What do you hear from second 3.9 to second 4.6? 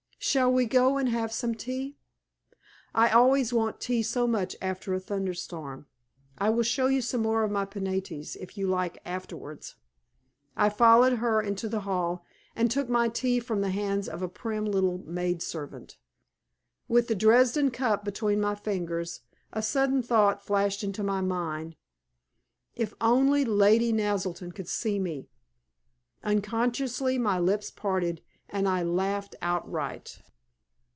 so much